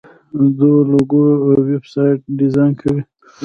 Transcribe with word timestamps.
دوی 0.57 0.77
لوګو 0.91 1.23
او 1.43 1.49
ویب 1.67 1.83
سایټ 1.93 2.19
ډیزاین 2.39 2.73
کوي. 2.81 3.01